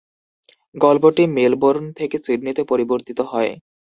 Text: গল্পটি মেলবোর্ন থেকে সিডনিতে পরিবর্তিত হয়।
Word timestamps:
গল্পটি 0.75 1.23
মেলবোর্ন 1.35 1.85
থেকে 1.99 2.17
সিডনিতে 2.25 2.61
পরিবর্তিত 2.63 3.19
হয়। 3.31 3.51